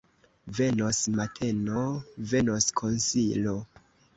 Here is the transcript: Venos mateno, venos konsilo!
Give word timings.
Venos 0.59 1.01
mateno, 1.19 1.83
venos 2.33 2.71
konsilo! 2.83 3.55